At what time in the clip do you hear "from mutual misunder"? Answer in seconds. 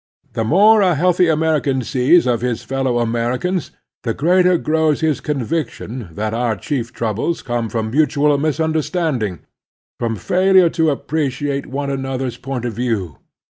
7.69-8.83